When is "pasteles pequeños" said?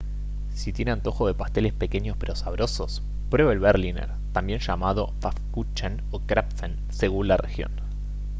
1.35-2.17